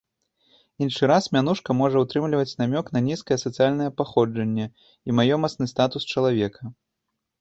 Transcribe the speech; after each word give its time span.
Іншы 0.83 1.03
раз 1.11 1.25
мянушка 1.35 1.75
можа 1.81 1.97
ўтрымліваць 2.05 2.57
намёк 2.63 2.89
на 2.95 2.99
нізкае 3.09 3.37
сацыяльнае 3.45 3.91
паходжанне 4.01 4.65
і 4.71 5.09
маёмасны 5.19 5.65
статус 5.77 6.03
чалавека. 6.15 6.61